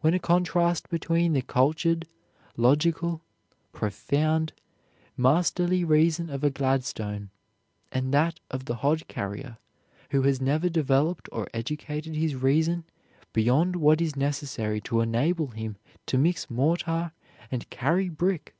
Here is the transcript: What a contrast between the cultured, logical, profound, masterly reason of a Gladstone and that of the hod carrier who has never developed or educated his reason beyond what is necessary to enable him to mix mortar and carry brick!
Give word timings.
What 0.00 0.12
a 0.12 0.18
contrast 0.18 0.88
between 0.90 1.34
the 1.34 1.40
cultured, 1.40 2.08
logical, 2.56 3.22
profound, 3.72 4.52
masterly 5.16 5.84
reason 5.84 6.30
of 6.30 6.42
a 6.42 6.50
Gladstone 6.50 7.30
and 7.92 8.12
that 8.12 8.40
of 8.50 8.64
the 8.64 8.74
hod 8.82 9.06
carrier 9.06 9.58
who 10.10 10.22
has 10.22 10.40
never 10.40 10.68
developed 10.68 11.28
or 11.30 11.46
educated 11.54 12.16
his 12.16 12.34
reason 12.34 12.82
beyond 13.32 13.76
what 13.76 14.00
is 14.00 14.16
necessary 14.16 14.80
to 14.80 15.00
enable 15.00 15.50
him 15.50 15.76
to 16.06 16.18
mix 16.18 16.50
mortar 16.50 17.12
and 17.48 17.70
carry 17.70 18.08
brick! 18.08 18.56